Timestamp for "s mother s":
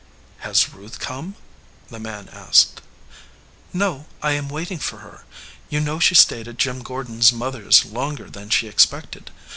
7.19-7.85